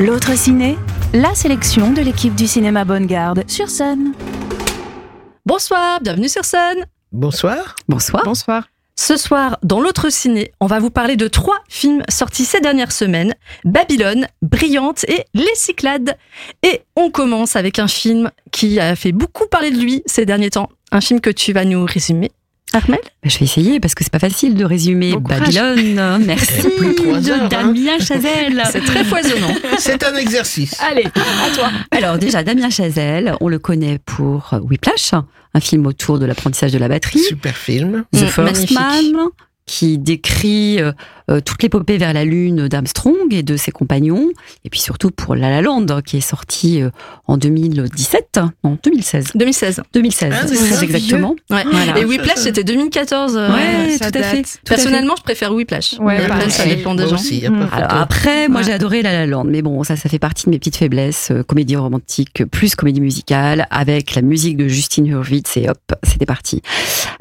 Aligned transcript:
L'autre 0.00 0.36
ciné, 0.36 0.76
la 1.14 1.36
sélection 1.36 1.92
de 1.92 2.02
l'équipe 2.02 2.34
du 2.34 2.48
cinéma 2.48 2.84
Bonne 2.84 3.06
Garde 3.06 3.48
sur 3.48 3.70
scène. 3.70 4.12
Bonsoir, 5.44 6.00
bienvenue 6.00 6.28
sur 6.28 6.44
scène. 6.44 6.86
Bonsoir. 7.12 7.76
Bonsoir. 7.86 8.24
Bonsoir. 8.24 8.68
Ce 8.96 9.16
soir, 9.16 9.58
dans 9.62 9.80
l'autre 9.80 10.10
ciné, 10.10 10.50
on 10.58 10.66
va 10.66 10.80
vous 10.80 10.90
parler 10.90 11.14
de 11.14 11.28
trois 11.28 11.58
films 11.68 12.02
sortis 12.08 12.44
ces 12.44 12.60
dernières 12.60 12.90
semaines 12.90 13.34
Babylone, 13.64 14.26
Brillante 14.42 15.04
et 15.04 15.24
Les 15.34 15.54
Cyclades. 15.54 16.18
Et 16.64 16.82
on 16.96 17.12
commence 17.12 17.54
avec 17.54 17.78
un 17.78 17.86
film 17.86 18.32
qui 18.50 18.80
a 18.80 18.96
fait 18.96 19.12
beaucoup 19.12 19.46
parler 19.46 19.70
de 19.70 19.78
lui 19.78 20.02
ces 20.06 20.26
derniers 20.26 20.50
temps. 20.50 20.70
Un 20.90 21.00
film 21.00 21.20
que 21.20 21.30
tu 21.30 21.52
vas 21.52 21.64
nous 21.64 21.84
résumer. 21.84 22.32
Armel? 22.76 23.00
Bah, 23.02 23.08
je 23.28 23.38
vais 23.38 23.44
essayer 23.44 23.80
parce 23.80 23.94
que 23.94 24.04
c'est 24.04 24.12
pas 24.12 24.18
facile 24.18 24.54
de 24.54 24.64
résumer 24.64 25.12
Bon. 25.12 25.20
Babylone. 25.20 26.22
Merci 26.26 26.62
trois 26.96 27.30
heures, 27.30 27.38
de 27.38 27.44
hein. 27.44 27.48
Damien 27.48 27.98
Chazelle. 27.98 28.62
C'est 28.70 28.84
très 28.84 29.04
foisonnant. 29.04 29.54
C'est 29.78 30.02
un 30.04 30.14
exercice. 30.16 30.76
Allez, 30.80 31.06
à 31.06 31.54
toi. 31.54 31.70
Alors 31.90 32.18
déjà, 32.18 32.42
Damien 32.42 32.70
Chazelle, 32.70 33.34
on 33.40 33.48
le 33.48 33.58
connaît 33.58 33.98
pour 34.04 34.50
Whiplash, 34.62 35.12
un 35.54 35.60
film 35.60 35.86
autour 35.86 36.18
de 36.18 36.26
l'apprentissage 36.26 36.72
de 36.72 36.78
la 36.78 36.88
batterie. 36.88 37.20
Super 37.20 37.56
film. 37.56 38.04
The 38.12 38.22
Mm, 38.22 38.26
First 38.26 38.38
magnifique. 38.38 38.78
Man, 38.78 39.26
qui 39.66 39.98
décrit 39.98 40.80
euh, 40.80 40.92
euh, 41.28 41.40
toute 41.40 41.60
l'épopée 41.62 41.98
vers 41.98 42.12
la 42.12 42.24
Lune 42.24 42.68
d'Armstrong 42.68 43.32
et 43.32 43.42
de 43.42 43.56
ses 43.56 43.72
compagnons. 43.72 44.28
Et 44.64 44.70
puis 44.70 44.78
surtout 44.80 45.10
pour 45.10 45.34
La 45.34 45.50
La 45.50 45.60
Land, 45.60 45.86
qui 46.06 46.18
est 46.18 46.20
sorti 46.20 46.80
euh, 46.80 46.90
en 47.26 47.36
2017, 47.36 48.38
non, 48.64 48.78
2016. 48.84 49.32
2016. 49.34 49.82
2016, 49.92 50.32
Ah, 50.34 50.46
c'est 50.46 50.84
exactement. 50.84 51.34
Ouais. 51.50 51.64
Voilà. 51.70 51.98
Et 51.98 52.04
Whiplash, 52.04 52.36
c'était 52.38 52.62
2014. 52.62 53.36
euh, 53.36 53.48
Ouais, 53.52 53.98
tout 53.98 54.04
à 54.18 54.22
fait. 54.22 54.40
à. 54.40 54.42
Personnellement, 54.64 55.14
je 55.18 55.22
préfère 55.22 55.52
Whiplash. 55.52 55.96
Ouais, 55.98 56.24
après, 56.24 56.48
ça 56.48 56.64
dépend 56.64 56.94
des 56.94 57.02
Moi 57.02 57.10
gens. 57.10 57.16
aussi. 57.16 57.44
Alors 57.72 57.92
après, 57.92 58.46
moi 58.48 58.60
Ouais. 58.60 58.66
j'ai 58.66 58.72
adoré 58.72 59.02
La 59.02 59.12
La 59.12 59.26
Land, 59.26 59.44
mais 59.44 59.62
bon, 59.62 59.82
ça, 59.82 59.96
ça 59.96 60.08
fait 60.08 60.18
partie 60.20 60.44
de 60.46 60.50
mes 60.50 60.58
petites 60.58 60.76
faiblesses. 60.76 61.30
euh, 61.32 61.42
comédie 61.42 61.74
romantique 61.76 62.44
plus 62.52 62.74
comédie 62.76 63.00
musicale, 63.00 63.66
avec 63.70 64.14
la 64.14 64.22
musique 64.22 64.56
de 64.56 64.68
Justine 64.68 65.06
Hurwitz 65.08 65.56
et 65.56 65.68
hop, 65.68 65.78
c'était 66.04 66.26
parti. 66.26 66.62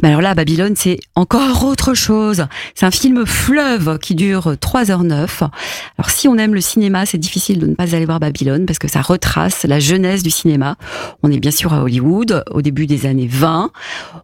Mais 0.03 0.09
alors 0.09 0.21
là, 0.21 0.35
Babylone, 0.35 0.75
c'est 0.75 0.99
encore 1.15 1.63
autre 1.65 1.93
chose. 1.95 2.34
C'est 2.73 2.85
un 2.85 2.91
film 2.91 3.25
fleuve 3.25 3.99
qui 3.99 4.15
dure 4.15 4.53
3h09. 4.53 5.49
Alors 5.97 6.09
si 6.09 6.27
on 6.27 6.37
aime 6.37 6.53
le 6.53 6.61
cinéma, 6.61 7.05
c'est 7.05 7.17
difficile 7.17 7.59
de 7.59 7.67
ne 7.67 7.75
pas 7.75 7.95
aller 7.95 8.05
voir 8.05 8.19
Babylone 8.19 8.65
parce 8.65 8.79
que 8.79 8.87
ça 8.87 9.01
retrace 9.01 9.63
la 9.63 9.79
jeunesse 9.79 10.23
du 10.23 10.31
cinéma. 10.31 10.75
On 11.23 11.31
est 11.31 11.39
bien 11.39 11.51
sûr 11.51 11.73
à 11.73 11.83
Hollywood, 11.83 12.43
au 12.51 12.61
début 12.61 12.87
des 12.87 13.05
années 13.05 13.29
20. 13.29 13.71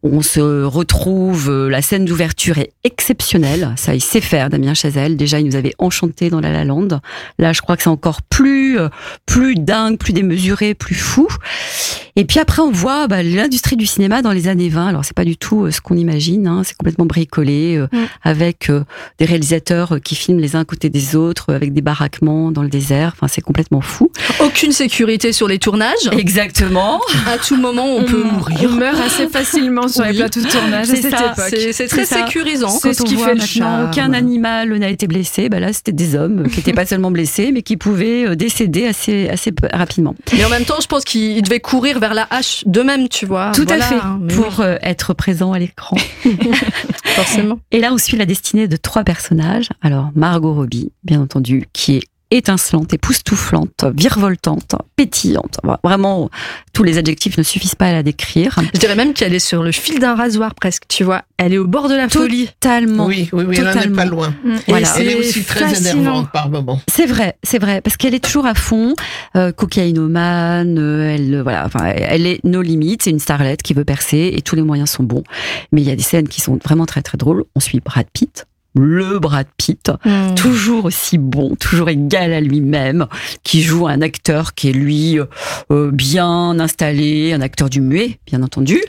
On 0.04 0.22
se 0.22 0.64
retrouve, 0.64 1.50
euh, 1.50 1.70
la 1.70 1.82
scène 1.82 2.06
d'ouverture 2.06 2.58
est 2.58 2.72
exceptionnelle. 2.84 3.73
Ça, 3.78 3.94
il 3.94 4.02
sait 4.02 4.22
faire, 4.22 4.50
Damien 4.50 4.73
Chazelle. 4.73 5.17
Déjà, 5.17 5.39
il 5.39 5.45
nous 5.45 5.56
avait 5.56 5.73
enchanté 5.78 6.30
dans 6.30 6.39
La 6.39 6.52
La 6.52 6.66
Land. 6.66 6.88
Là, 7.39 7.54
je 7.54 7.62
crois 7.62 7.78
que 7.78 7.84
c'est 7.84 7.89
encore 7.89 8.22
plus, 8.22 8.80
euh, 8.80 8.89
plus 9.26 9.56
dingue, 9.56 9.98
plus 9.98 10.14
démesuré, 10.14 10.73
plus 10.73 10.95
fou. 10.95 11.28
Et 12.16 12.26
puis 12.26 12.40
après, 12.40 12.62
on 12.62 12.72
voit 12.72 13.08
bah, 13.08 13.23
l'industrie 13.23 13.76
du 13.78 13.86
cinéma 13.86 14.22
dans 14.22 14.31
les 14.31 14.48
années 14.48 14.70
20. 14.70 14.88
Alors, 14.88 15.06
c'est 15.06 15.16
pas 15.16 15.26
du 15.26 15.38
tout 15.38 15.66
euh, 15.66 15.72
ce 15.72 15.81
qu'on 15.81 15.95
imagine. 15.95 16.48
hein. 16.48 16.62
C'est 16.66 16.76
complètement 16.78 17.06
bricolé, 17.06 17.78
euh, 17.78 17.88
Mm. 17.92 17.98
avec 18.23 18.70
euh, 18.70 18.84
des 19.20 19.26
réalisateurs 19.26 19.95
euh, 19.95 20.00
qui 20.00 20.16
filment 20.16 20.39
les 20.39 20.56
uns 20.56 20.62
à 20.62 20.66
côté 20.66 20.89
des 20.89 21.16
autres, 21.16 21.52
euh, 21.52 21.56
avec 21.56 21.73
des 21.73 21.82
baraquements 21.82 22.52
dans 22.52 22.64
le 22.64 22.70
désert. 22.70 23.14
Enfin, 23.16 23.28
c'est 23.28 23.42
complètement 23.42 23.82
fou. 23.82 24.12
Aucune 24.44 24.72
sécurité 24.72 25.34
sur 25.34 25.48
les 25.48 25.59
tournages. 25.59 26.09
Exactement. 26.12 27.00
À 27.28 27.38
tout 27.38 27.58
moment, 27.58 27.86
on 27.95 28.04
peut 28.04 28.23
On- 28.26 28.34
mourir. 28.34 28.70
On 28.73 28.76
meurt 28.76 29.00
assez 29.00 29.28
facilement 29.28 29.88
sur 29.88 30.04
Oui. 30.04 30.12
les 30.12 30.17
plateaux 30.20 30.42
de 30.42 30.48
tournage 30.48 30.89
à 30.89 30.95
C'est 30.95 31.02
cette 31.02 31.12
ça, 31.12 31.32
époque. 31.34 31.45
C'est 31.50 31.73
c'est 31.73 31.88
très 31.88 32.06
sécurisant. 32.06 32.70
C'est 32.70 32.94
ce 32.94 33.04
qui 33.04 33.16
fait 33.17 33.36
le 33.36 33.42
charme. 33.42 33.89
aucun 33.89 34.14
animal 34.14 34.78
n'a 34.78 34.89
été 34.89 35.08
blessé, 35.08 35.50
bah 35.50 35.59
là 35.59 35.73
c'était 35.73 35.92
des 35.92 36.16
hommes 36.16 36.48
qui 36.50 36.58
n'étaient 36.58 36.73
pas 36.73 36.86
seulement 36.86 37.12
blessés, 37.12 37.52
mais 37.54 37.62
qui 37.62 37.78
pouvaient 37.78 38.36
décéder 38.36 38.86
assez 38.88 39.30
assez 39.30 39.52
rapidement. 39.73 40.16
Mais 40.34 40.44
en 40.45 40.50
même 40.50 40.66
temps, 40.66 40.80
je 40.82 40.88
pense 40.88 41.04
qu'ils 41.04 41.42
devaient 41.42 41.60
courir 41.60 42.00
vers 42.02 42.14
la 42.14 42.28
hache 42.30 42.64
d'eux-mêmes, 42.66 43.08
tu 43.08 43.26
vois. 43.26 43.52
Tout 43.54 43.64
Voilà, 43.66 43.86
à 43.86 43.88
fait 43.88 43.95
hein, 43.95 44.20
pour 44.36 44.60
euh, 44.60 44.76
être 44.82 45.14
présent 45.14 45.54
à 45.54 45.60
l'écran. 45.60 45.95
forcément. 47.16 47.60
Et 47.72 47.80
là 47.80 47.94
on 47.94 47.98
suit 47.98 48.17
la 48.17 48.26
destinée 48.26 48.67
de 48.67 48.76
trois 48.76 49.04
personnages. 49.04 49.70
Alors 49.82 50.10
Margot 50.16 50.54
Robbie, 50.54 50.92
bien 51.04 51.22
entendu, 51.22 51.67
qui 51.72 51.98
est 51.98 52.04
étincelante, 52.31 52.93
époustouflante, 52.93 53.86
virevoltante, 53.95 54.75
pétillante. 54.95 55.59
Vraiment, 55.83 56.30
tous 56.73 56.83
les 56.83 56.97
adjectifs 56.97 57.37
ne 57.37 57.43
suffisent 57.43 57.75
pas 57.75 57.87
à 57.87 57.92
la 57.92 58.03
décrire. 58.03 58.58
Je 58.73 58.80
dirais 58.80 58.95
même 58.95 59.14
qu'elle 59.14 59.33
est 59.33 59.39
sur 59.39 59.64
le 59.64 59.71
fil 59.71 59.99
d'un 59.99 60.15
rasoir 60.15 60.55
presque, 60.55 60.83
tu 60.87 61.03
vois. 61.03 61.23
Elle 61.37 61.53
est 61.53 61.58
au 61.58 61.67
bord 61.67 61.89
de 61.89 61.95
la 61.95 62.08
Tout- 62.08 62.27
Totalement. 62.27 63.05
Oui, 63.05 63.30
oui, 63.33 63.43
oui, 63.47 63.55
elle 63.58 63.67
en 63.67 63.71
est 63.71 63.73
Totalement. 63.73 63.95
pas 63.97 64.05
loin. 64.05 64.33
Et 64.45 64.71
Voilà. 64.71 64.86
c'est 64.87 65.02
Elle 65.02 65.09
est 65.09 65.15
aussi 65.15 65.43
très 65.43 65.67
fascinant. 65.67 65.99
énervante 66.02 66.31
par 66.31 66.49
moments. 66.49 66.81
C'est 66.87 67.05
vrai, 67.05 67.36
c'est 67.43 67.59
vrai, 67.59 67.81
parce 67.81 67.97
qu'elle 67.97 68.14
est 68.14 68.23
toujours 68.23 68.45
à 68.45 68.53
fond, 68.55 68.93
euh, 69.36 69.52
cocaïnomane, 69.52 70.77
euh, 70.80 71.14
elle, 71.15 71.33
euh, 71.36 71.43
voilà, 71.43 71.65
enfin, 71.65 71.86
elle 71.95 72.25
est 72.27 72.39
nos 72.43 72.61
limites, 72.61 73.03
c'est 73.03 73.09
une 73.09 73.20
starlette 73.20 73.61
qui 73.64 73.73
veut 73.73 73.86
percer 73.86 74.31
et 74.36 74.41
tous 74.41 74.55
les 74.55 74.61
moyens 74.61 74.89
sont 74.91 75.03
bons. 75.03 75.23
Mais 75.71 75.81
il 75.81 75.87
y 75.87 75.91
a 75.91 75.95
des 75.95 76.03
scènes 76.03 76.27
qui 76.27 76.41
sont 76.41 76.59
vraiment 76.64 76.86
très 76.86 77.02
très 77.02 77.17
drôles. 77.17 77.43
On 77.55 77.59
suit 77.59 77.80
Brad 77.83 78.05
Pitt, 78.14 78.45
le 78.76 79.20
Brad 79.20 79.48
Pitt, 79.58 79.92
Mm. 80.05 80.36
toujours 80.36 80.86
aussi 80.86 81.17
bon, 81.17 81.55
toujours 81.55 81.89
égal 81.89 82.32
à 82.33 82.39
lui-même, 82.42 83.08
qui 83.43 83.61
joue 83.61 83.87
un 83.87 84.02
acteur 84.02 84.54
qui 84.54 84.70
est 84.70 84.73
lui 84.73 85.20
euh, 85.20 85.26
euh, 85.71 85.92
bien 85.92 86.59
installé, 86.59 87.33
un 87.33 87.42
acteur 87.42 87.70
du 87.70 87.82
muet, 87.82 88.20
bien 88.27 88.42
entendu. 88.43 88.82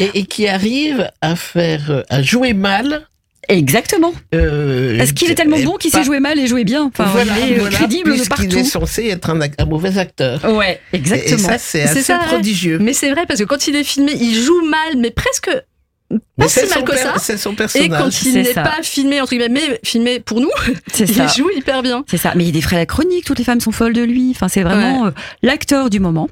Et, 0.00 0.10
et 0.20 0.24
qui 0.26 0.48
arrive 0.48 1.10
à 1.20 1.36
faire, 1.36 1.90
euh, 1.90 2.02
à 2.08 2.22
jouer 2.22 2.52
mal. 2.54 3.06
Exactement. 3.48 4.12
euh, 4.34 4.98
Parce 4.98 5.12
qu'il 5.12 5.30
est 5.30 5.36
tellement 5.36 5.60
bon 5.60 5.76
qu'il 5.76 5.92
sait 5.92 6.02
jouer 6.02 6.18
mal 6.18 6.36
et 6.36 6.48
jouer 6.48 6.64
bien. 6.64 6.82
Enfin, 6.86 7.04
voilà, 7.12 7.32
il 7.46 7.52
est 7.52 7.58
voilà, 7.58 7.76
crédible 7.76 8.18
de 8.18 8.24
partout. 8.26 8.56
est 8.56 8.64
censé 8.64 9.06
être 9.06 9.30
un, 9.30 9.64
mauvais 9.66 9.98
acteur. 9.98 10.44
Ouais, 10.52 10.80
Et, 10.92 10.96
et 10.96 10.98
exactement. 10.98 11.38
ça, 11.50 11.58
c'est 11.58 11.82
assez 11.82 12.02
ça, 12.02 12.18
ouais. 12.18 12.26
prodigieux. 12.26 12.78
Mais 12.80 12.92
c'est 12.92 13.10
vrai 13.12 13.24
parce 13.26 13.38
que 13.38 13.44
quand 13.44 13.68
il 13.68 13.76
est 13.76 13.84
filmé, 13.84 14.12
il 14.20 14.34
joue 14.34 14.64
mal, 14.66 14.96
mais 15.00 15.12
presque 15.12 15.50
pas 16.44 16.48
si 16.48 16.60
c'est 16.60 16.68
mal 16.68 16.78
son 16.78 16.84
que 16.84 16.96
ça. 16.96 17.14
C'est 17.18 17.36
son 17.38 17.54
Et 17.74 17.88
quand 17.88 18.22
il 18.22 18.34
n'est 18.34 18.52
pas 18.54 18.82
filmé, 18.82 19.20
entre 19.20 19.30
guillemets, 19.34 19.48
mais 19.48 19.80
filmé 19.82 20.20
pour 20.20 20.40
nous, 20.40 20.50
ça. 20.92 21.04
il 21.04 21.28
joue 21.36 21.50
hyper 21.56 21.82
bien. 21.82 22.04
C'est 22.10 22.16
ça. 22.18 22.32
Mais 22.36 22.44
il 22.46 22.52
défraie 22.52 22.76
la 22.76 22.86
chronique. 22.86 23.24
Toutes 23.24 23.38
les 23.38 23.44
femmes 23.44 23.60
sont 23.60 23.72
folles 23.72 23.92
de 23.94 24.02
lui. 24.02 24.30
Enfin, 24.34 24.48
c'est 24.48 24.62
vraiment 24.62 25.06
euh, 25.06 25.10
l'acteur 25.42 25.88
du 25.90 25.98
moment. 26.00 26.28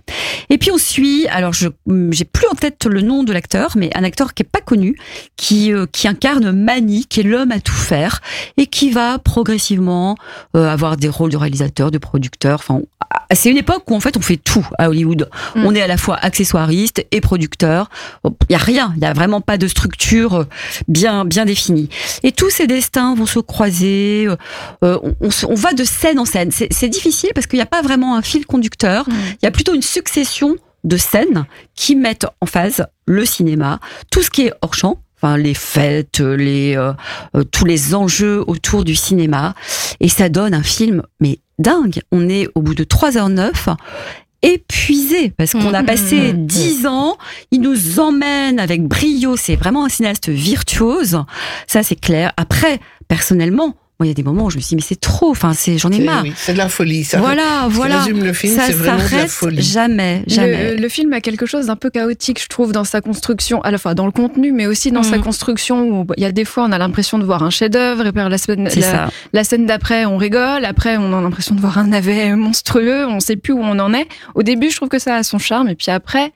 Et 0.51 0.59
puis 0.59 0.71
on 0.71 0.79
suit. 0.79 1.27
Alors, 1.29 1.53
je 1.53 1.69
hum, 1.89 2.13
j'ai 2.13 2.25
plus 2.25 2.47
en 2.49 2.55
tête 2.55 2.85
le 2.85 3.01
nom 3.01 3.23
de 3.23 3.33
l'acteur, 3.33 3.73
mais 3.77 3.91
un 3.95 4.05
acteur 4.05 4.35
qui 4.35 4.43
est 4.43 4.49
pas 4.51 4.61
connu, 4.61 4.97
qui 5.37 5.73
euh, 5.73 5.87
qui 5.91 6.07
incarne 6.07 6.53
Manny, 6.53 7.07
qui 7.07 7.21
est 7.21 7.25
l'homme 7.25 7.53
à 7.53 7.61
tout 7.61 7.73
faire 7.73 8.21
et 8.57 8.67
qui 8.67 8.91
va 8.91 9.19
progressivement 9.19 10.17
euh, 10.57 10.69
avoir 10.69 10.97
des 10.97 11.09
rôles 11.09 11.31
de 11.31 11.37
réalisateur, 11.37 11.91
de 11.91 11.99
producteur. 11.99 12.61
Enfin, 12.61 12.75
on- 12.83 12.87
c'est 13.33 13.51
une 13.51 13.57
époque 13.57 13.91
où 13.91 13.95
en 13.95 14.01
fait 14.01 14.17
on 14.17 14.21
fait 14.21 14.37
tout 14.37 14.67
à 14.79 14.89
Hollywood. 14.91 15.31
Mm. 15.55 15.65
On 15.65 15.75
est 15.75 15.81
à 15.83 15.87
la 15.87 15.97
fois 15.97 16.17
accessoiriste 16.17 17.07
et 17.11 17.21
producteur. 17.21 17.89
Il 18.25 18.53
y 18.53 18.55
a 18.55 18.59
rien. 18.59 18.93
Il 18.97 19.03
y 19.03 19.07
a 19.07 19.13
vraiment 19.13 19.41
pas 19.41 19.57
de 19.57 19.67
structure 19.69 19.94
bien 20.89 21.25
bien 21.25 21.45
définie. 21.45 21.89
Et 22.23 22.33
tous 22.33 22.51
ces 22.51 22.67
destins 22.67 23.15
vont 23.15 23.27
se 23.27 23.39
croiser. 23.41 24.27
euh, 24.29 24.37
euh, 24.85 24.99
on, 25.03 25.15
on 25.21 25.31
se- 25.31 25.47
on 25.47 25.55
va 25.55 25.73
de 25.73 25.85
scène 25.85 26.19
en 26.19 26.25
scène. 26.25 26.51
C'est 26.53 26.89
difficile 26.89 27.31
parce 27.35 27.47
qu'il 27.47 27.59
n'y 27.59 27.63
a 27.63 27.67
pas 27.67 27.83
vraiment 27.83 28.17
un 28.17 28.23
fil 28.23 28.47
conducteur. 28.47 29.07
Il 29.09 29.45
y 29.45 29.47
a 29.47 29.51
plutôt 29.51 29.75
une 29.75 29.83
succession 29.83 30.57
de 30.85 30.97
scènes 30.97 31.45
qui 31.75 31.97
mettent 31.97 32.27
en 32.41 32.47
phase 32.47 32.87
le 33.07 33.25
cinéma, 33.25 33.81
tout 34.11 34.23
ce 34.23 34.31
qui 34.31 34.43
est 34.43 34.53
hors 34.63 34.75
champ. 34.75 35.01
Enfin, 35.17 35.37
les 35.39 35.55
fêtes, 35.55 36.21
les 36.21 36.77
euh, 36.77 36.93
tous 37.51 37.65
les 37.65 37.95
enjeux 37.95 38.45
autour 38.47 38.85
du 38.85 38.95
cinéma, 38.95 39.55
et 40.01 40.09
ça 40.11 40.29
donne 40.29 40.53
un 40.53 40.63
film 40.63 41.03
mais 41.21 41.39
dingue. 41.59 42.01
On 42.13 42.29
est 42.29 42.49
au 42.55 42.61
bout 42.61 42.75
de 42.75 42.85
3h09 42.85 43.75
épuisé 44.45 45.31
parce 45.31 45.53
qu'on 45.53 45.73
a 45.75 45.81
Mhm. 45.81 45.87
passé 45.87 46.33
Mhm. 46.33 46.47
10 46.47 46.87
ans, 46.87 47.17
il 47.51 47.61
nous 47.61 47.99
emmène 48.01 48.59
avec 48.61 48.83
brio, 48.87 49.37
c'est 49.37 49.57
vraiment 49.57 49.85
un 49.85 49.89
cinéaste 49.89 50.29
virtuose, 50.29 51.23
ça 51.67 51.83
c'est 51.83 51.97
clair. 52.01 52.33
Après, 52.37 52.79
personnellement, 53.09 53.75
moi 54.01 54.07
il 54.07 54.09
y 54.09 54.11
a 54.11 54.15
des 54.15 54.23
moments 54.25 54.45
où 54.47 54.51
je 54.51 54.57
me 54.57 54.61
suis 54.61 54.71
dit 54.71 54.77
mais 54.77 54.83
c'est 54.83 55.01
trop, 55.01 55.31
enfin 55.31 55.53
c'est 55.55 55.79
j'en 55.79 55.91
ai 55.91 55.99
C'est- 55.99 56.03
marre. 56.05 56.23
oui, 56.25 56.33
C'est 56.37 56.53
de 56.53 56.59
la 56.59 56.69
folie. 56.69 57.05
Ça 57.05 57.19
Voilà, 57.21 57.43
ça 57.63 57.69
voilà. 57.69 57.99
résume 58.01 58.25
le 58.25 58.33
film, 58.33 58.57
ça 58.57 58.67
c'est 58.67 58.73
vraiment 58.73 59.05
de 59.05 59.17
la 59.17 59.27
folie. 59.29 59.63
jamais, 59.63 60.25
jamais. 60.27 60.75
Le, 60.75 60.81
le 60.81 60.89
film 60.89 61.13
a 61.13 61.21
quelque 61.21 61.47
chose 61.47 61.67
d'un 61.67 61.77
peu 61.77 61.91
chaotique, 61.91 62.43
je 62.43 62.49
trouve, 62.49 62.73
dans 62.73 62.83
sa 62.85 63.01
construction, 63.01 63.61
à 63.63 63.71
la 63.71 63.79
fois 63.79 63.95
dans 63.95 64.07
le 64.07 64.13
contenu, 64.13 64.51
mais 64.53 64.67
aussi 64.67 64.91
dans 64.91 65.05
sa 65.05 65.19
construction 65.19 65.89
où 66.01 66.07
il 66.17 66.23
y 66.23 66.27
a 66.27 66.33
des 66.33 66.45
fois 66.45 66.65
on 66.65 66.73
a 66.73 66.79
l'impression 66.79 67.19
de 67.19 67.25
voir 67.25 67.43
un 67.45 67.51
chef-d'œuvre 67.51 68.07
et 68.07 68.13
puis 68.13 68.21
la 68.29 68.39
semaine, 68.39 68.69
C'est 68.69 68.81
la, 68.81 68.91
ça. 68.91 69.11
la 69.33 69.45
scène 69.45 69.67
d'après 69.67 70.05
on 70.07 70.17
rigole, 70.17 70.65
après 70.65 70.97
on 70.97 71.17
a 71.17 71.21
l'impression 71.21 71.55
de 71.55 71.61
voir 71.61 71.79
un 71.79 71.87
navet 71.87 72.35
monstrueux, 72.35 73.07
on 73.07 73.21
sait 73.21 73.37
plus 73.37 73.53
où 73.53 73.61
on 73.61 73.79
en 73.79 73.95
est. 73.95 74.07
Au 74.35 74.43
début, 74.43 74.71
je 74.71 74.77
trouve 74.77 74.89
que 74.89 74.99
ça 74.99 75.15
a 75.17 75.23
son 75.23 75.39
charme 75.39 75.69
et 75.69 75.75
puis 75.77 75.91
après. 75.91 76.33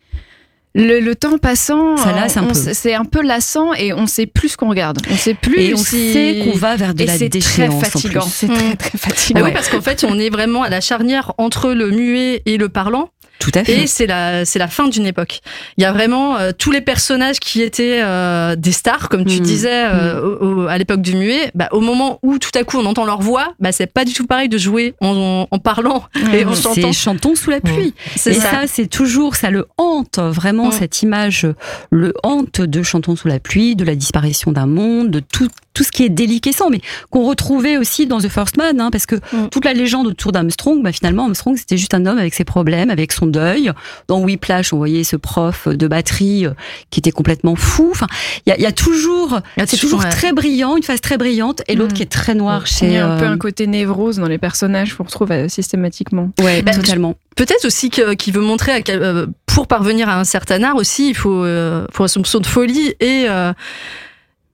Le, 0.79 1.01
le 1.01 1.15
temps 1.17 1.39
passant, 1.39 1.97
Ça 1.97 2.13
lasse 2.13 2.37
un 2.37 2.45
on- 2.45 2.47
peu. 2.49 2.55
c'est 2.73 2.95
un 2.95 3.05
peu 3.05 3.21
lassant 3.21 3.75
et 3.75 3.93
on 3.93 4.07
sait 4.07 4.27
plus 4.27 4.51
ce 4.51 4.57
qu'on 4.57 4.69
regarde. 4.69 5.01
On 5.11 5.17
sait 5.17 5.35
plus 5.35 5.61
Et 5.61 5.75
on 5.75 5.77
si- 5.77 6.13
sait 6.13 6.43
qu'on 6.45 6.57
va 6.57 6.77
vers 6.77 6.95
de 6.95 7.03
et 7.03 7.07
la 7.07 7.13
c'est 7.15 7.29
très 7.29 7.41
déchéance. 7.41 7.85
fatigant. 7.85 8.21
C'est 8.21 8.47
très 8.47 8.77
très 8.77 8.97
fatigant. 8.99 9.41
Ah 9.41 9.43
Ouais. 9.43 9.49
oui, 9.49 9.55
parce 9.55 9.69
qu'en 9.69 9.81
fait, 9.81 10.05
on 10.09 10.19
est 10.19 10.31
vraiment 10.31 10.63
à 10.63 10.69
la 10.71 10.81
charnière 10.81 11.33
entre 11.39 11.73
le 11.73 11.91
muet 11.91 12.43
et 12.47 12.57
le 12.59 12.69
parlant. 12.69 13.11
Tout 13.39 13.53
à 13.55 13.63
fait. 13.65 13.83
Et 13.83 13.87
c'est 13.87 14.07
la, 14.07 14.45
c'est 14.45 14.59
la 14.59 14.67
fin 14.69 14.89
d'une 14.89 15.07
époque. 15.07 15.41
Il 15.77 15.83
y 15.83 15.85
a 15.85 15.93
vraiment 15.93 16.37
euh, 16.39 16.51
tous 16.57 16.71
les 16.73 16.81
personnages 16.81 17.39
qui 17.39 17.63
étaient 17.63 18.01
euh, 18.03 18.57
des 18.57 18.73
stars, 18.73 19.09
comme 19.09 19.25
tu 19.25 19.39
Mm. 19.41 19.43
disais, 19.45 19.85
euh, 19.87 20.21
au- 20.21 20.63
au- 20.63 20.67
à 20.67 20.77
l'époque 20.77 21.01
du 21.03 21.15
muet. 21.15 21.51
Bah, 21.55 21.69
au 21.73 21.81
moment 21.81 22.19
où 22.23 22.39
tout 22.39 22.51
à 22.55 22.65
coup 22.65 22.79
on 22.79 22.87
entend 22.87 23.05
leur 23.07 23.21
voix, 23.21 23.55
bah, 23.61 23.71
c'est 23.73 23.87
pas 23.87 24.05
du 24.05 24.13
tout 24.13 24.27
pareil 24.27 24.49
de 24.49 24.59
jouer 24.59 24.95
en, 25.01 25.47
en 25.51 25.59
parlant 25.61 26.05
et 26.33 26.45
en 26.45 26.55
chantant. 26.55 26.75
c'est 26.75 26.93
chantons 26.93 27.35
sous 27.37 27.51
la 27.51 27.61
pluie. 27.61 27.95
C'est 28.17 28.33
Et 28.33 28.35
ça. 28.35 28.51
ça, 28.51 28.61
c'est 28.67 28.89
toujours, 28.89 29.37
ça 29.37 29.51
le 29.51 29.67
hante, 29.79 30.19
vraiment, 30.19 30.69
Mm. 30.69 30.73
cette 30.73 31.03
image 31.03 31.47
le 31.91 32.15
hante 32.25 32.61
de 32.61 32.83
Chantons 32.83 33.15
sous 33.17 33.29
la 33.29 33.39
pluie, 33.39 33.77
de 33.77 33.85
la 33.85 33.95
disparition 33.95 34.51
d'un 34.51 34.67
monde, 34.67 35.11
de 35.11 35.21
tout, 35.21 35.49
tout 35.79 35.85
ce 35.85 35.93
qui 35.93 36.03
est 36.03 36.09
déliquescent, 36.09 36.71
mais 36.71 36.81
qu'on 37.11 37.25
retrouvait 37.25 37.77
aussi 37.79 38.07
dans 38.09 38.19
The 38.19 38.27
First 38.29 38.57
Man, 38.57 38.81
hein, 38.81 38.91
parce 38.91 39.07
que 39.07 39.15
Mm. 39.15 39.49
toute 39.53 39.65
la 39.65 39.73
légende 39.75 40.09
autour 40.09 40.33
d'Armstrong, 40.33 40.83
bah, 40.83 40.91
finalement, 40.91 41.23
Armstrong, 41.27 41.57
c'était 41.57 41.77
juste 41.77 41.95
un 41.95 42.05
homme 42.05 42.19
avec 42.19 42.35
ses 42.35 42.43
problèmes, 42.45 42.91
avec 42.91 43.13
son 43.13 43.27
deuil. 43.27 43.71
Dans 44.09 44.21
Whiplash, 44.21 44.73
on 44.73 44.79
voyait 44.79 45.05
ce 45.05 45.15
prof 45.15 45.69
de 45.69 45.87
batterie 45.87 46.47
euh, 46.47 46.51
qui 46.91 46.99
était 46.99 47.13
complètement 47.13 47.55
fou. 47.55 47.89
Enfin, 47.93 48.09
il 48.45 48.51
y 48.51 48.53
a, 48.53 48.57
il 48.57 48.63
y 48.63 48.67
a 48.67 48.73
toujours, 48.73 49.39
Il 49.57 49.63
c'est 49.69 49.77
toujours, 49.77 50.01
ouais. 50.01 50.09
très 50.09 50.33
brillant, 50.33 50.77
une 50.77 50.83
phase 50.83 51.01
très 51.01 51.17
brillante, 51.17 51.63
et 51.69 51.77
l'autre 51.77 51.93
Mm. 51.93 51.97
qui 51.97 52.03
est 52.03 52.07
très 52.11 52.35
noire 52.35 52.63
Il 52.67 52.75
chez. 52.75 52.93
y 52.95 52.97
a 52.97 53.07
un 53.07 53.19
peu 53.19 53.25
euh, 53.27 53.31
un 53.31 53.39
côté 53.39 53.69
névrose 53.69 54.17
dans 54.17 54.27
les 54.27 54.39
personnages 54.39 54.95
qu'on 54.95 55.05
retrouve 55.05 55.31
euh, 55.31 55.49
systématiquement. 55.49 56.31
Ouais, 56.43 56.63
Bah, 56.63 56.73
totalement. 56.75 57.15
Peut-être 57.37 57.65
aussi 57.67 57.89
qu'il 57.91 58.33
veut 58.35 58.41
montrer 58.43 58.73
à 58.73 58.81
quel- 58.83 59.01
euh, 59.01 59.27
pour 59.47 59.69
parvenir 59.69 60.09
à 60.09 60.19
un 60.19 60.25
certain 60.25 60.61
art 60.65 60.75
aussi, 60.75 61.09
il 61.11 61.15
faut 61.15 61.45
euh, 61.45 61.87
pour 61.95 62.07
de 62.41 62.47
folie 62.47 62.95
et 62.99 63.27
euh, 63.29 63.53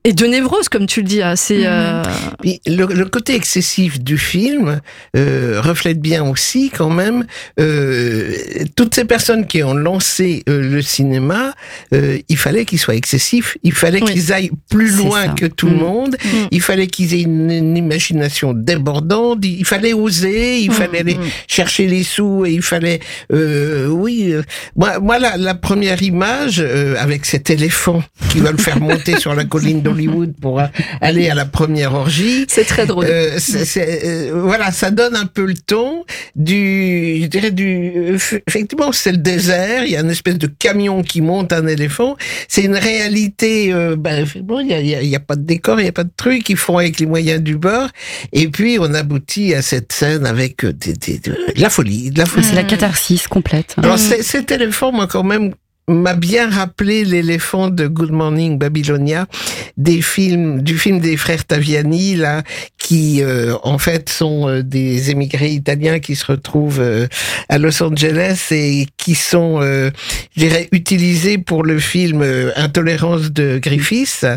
et 0.05 0.13
de 0.13 0.25
névrose, 0.25 0.69
comme 0.69 0.85
tu 0.85 1.01
le 1.01 1.07
dis. 1.07 1.21
hein. 1.21 1.35
C'est 1.35 1.65
euh, 1.65 2.01
Puis 2.41 2.61
le, 2.67 2.85
le 2.85 3.05
côté 3.05 3.35
excessif 3.35 3.99
du 3.99 4.17
film 4.17 4.79
euh, 5.17 5.59
reflète 5.61 5.99
bien 5.99 6.23
aussi 6.23 6.69
quand 6.69 6.89
même 6.89 7.25
euh, 7.59 8.31
toutes 8.75 8.95
ces 8.95 9.05
personnes 9.05 9.45
qui 9.47 9.63
ont 9.63 9.73
lancé 9.73 10.43
euh, 10.47 10.61
le 10.61 10.81
cinéma. 10.81 11.53
euh, 11.93 12.19
il 12.29 12.37
fallait 12.37 12.65
qu'ils 12.65 12.79
soient 12.79 12.95
excessifs. 12.95 13.57
Il 13.63 13.73
fallait 13.73 14.01
Oui. 14.01 14.11
qu'ils 14.13 14.31
aillent 14.31 14.51
plus 14.69 14.91
loin 14.95 15.25
ça. 15.25 15.33
que 15.33 15.45
tout 15.47 15.67
le 15.67 15.75
Mm. 15.75 15.79
monde. 15.79 16.17
Mm. 16.23 16.37
Il 16.51 16.61
fallait 16.61 16.87
qu'ils 16.87 17.13
aient 17.15 17.21
une, 17.23 17.49
une 17.51 17.75
imagination 17.77 18.53
débordante. 18.53 19.39
Il 19.43 19.65
fallait 19.65 19.93
oser. 19.93 20.59
Il 20.59 20.71
fallait 20.71 20.99
aller 20.99 21.17
chercher 21.47 21.87
les 21.87 22.03
sous 22.03 22.45
et 22.45 22.51
il 22.51 22.61
fallait 22.61 22.99
euh, 23.33 23.87
oui 23.87 24.31
euh, 24.31 24.43
moi 24.75 24.99
moi 24.99 25.17
la, 25.19 25.37
la 25.37 25.55
première 25.55 26.01
image 26.03 26.57
euh, 26.59 26.95
avec 26.99 27.25
cet 27.25 27.49
éléphant 27.49 28.03
qui 28.29 28.39
va 28.39 28.51
le 28.51 28.57
faire 28.57 28.79
monter 28.79 29.17
sur 29.19 29.33
la 29.33 29.43
colline 29.45 29.81
d'Hollywood 29.95 30.33
pour 30.41 30.59
euh, 30.59 30.65
aller 31.01 31.29
à 31.29 31.35
la 31.35 31.45
première 31.45 31.93
orgie 31.93 32.45
c'est 32.49 32.65
très 32.65 32.85
drôle. 32.85 33.05
euh, 33.05 33.35
c'est- 33.39 33.65
c'est, 33.65 34.01
euh, 34.05 34.31
voilà, 34.43 34.71
ça 34.71 34.91
donne 34.91 35.15
un 35.15 35.25
peu 35.25 35.45
le 35.45 35.53
ton 35.55 36.03
du, 36.35 37.19
je 37.21 37.27
dirais 37.27 37.51
du, 37.51 37.91
euh, 37.95 38.17
effectivement, 38.47 38.91
c'est 38.91 39.11
le 39.11 39.17
désert. 39.17 39.83
Il 39.85 39.91
y 39.91 39.95
a 39.97 40.01
une 40.01 40.09
espèce 40.11 40.37
de 40.37 40.47
camion 40.47 41.01
qui 41.03 41.21
monte 41.21 41.51
un 41.53 41.65
éléphant. 41.67 42.15
C'est 42.47 42.63
une 42.63 42.75
réalité. 42.75 43.73
Euh, 43.73 43.95
ben, 43.97 44.21
effectivement, 44.21 44.59
il 44.59 44.67
y 44.67 44.73
a, 44.73 44.79
il 44.81 44.87
y 44.87 44.95
a- 44.95 45.01
il 45.01 45.09
y 45.09 45.15
a 45.15 45.19
pas 45.19 45.35
de 45.35 45.43
décor, 45.43 45.79
il 45.79 45.85
y 45.85 45.89
a 45.89 45.91
pas 45.91 46.03
de 46.03 46.11
truc. 46.15 46.49
Ils 46.49 46.57
font 46.57 46.77
avec 46.77 46.99
les 46.99 47.05
moyens 47.05 47.41
du 47.41 47.57
bord. 47.57 47.87
Et 48.33 48.47
puis 48.47 48.77
on 48.79 48.93
aboutit 48.93 49.53
à 49.53 49.61
cette 49.61 49.91
scène 49.91 50.25
avec 50.25 50.63
euh, 50.65 50.73
des, 50.73 50.93
des- 50.93 51.19
de 51.19 51.35
la 51.55 51.69
folie, 51.69 52.11
de 52.11 52.19
la 52.19 52.25
folie. 52.25 52.45
C'est 52.45 52.55
la 52.55 52.63
catharsis 52.63 53.27
complète. 53.27 53.75
Alors 53.77 53.97
c'est- 53.99 54.21
cet 54.23 54.51
éléphant, 54.51 54.91
moi 54.91 55.07
quand 55.07 55.23
même, 55.23 55.53
m'a 55.87 56.15
bien 56.15 56.49
rappelé 56.49 57.05
l'éléphant 57.05 57.69
de 57.69 57.87
Good 57.87 58.11
Morning 58.11 58.57
Babylonia, 58.57 59.27
des 59.77 60.01
films, 60.01 60.61
du 60.61 60.77
film 60.77 60.99
des 60.99 61.15
frères 61.15 61.45
Taviani 61.45 62.15
là, 62.15 62.43
qui 62.85 63.23
euh, 63.23 63.55
en 63.63 63.79
fait 63.79 64.09
sont 64.09 64.47
euh, 64.47 64.61
des 64.61 65.09
émigrés 65.09 65.49
italiens 65.49 65.97
qui 65.97 66.15
se 66.15 66.23
retrouvent 66.23 66.79
euh, 66.79 67.07
à 67.49 67.57
Los 67.57 67.81
Angeles 67.81 68.49
et 68.51 68.85
qui 68.95 69.15
sont, 69.15 69.57
euh, 69.59 69.89
je 70.35 70.41
dirais, 70.41 70.67
utilisés 70.71 71.39
pour 71.39 71.63
le 71.63 71.79
film 71.79 72.21
euh, 72.21 72.51
Intolérance 72.55 73.31
de 73.31 73.57
Griffiths 73.57 74.27